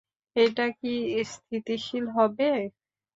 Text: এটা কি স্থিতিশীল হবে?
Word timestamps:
এটা 0.35 0.65
কি 0.79 0.93
স্থিতিশীল 1.31 2.05
হবে? 2.17 2.49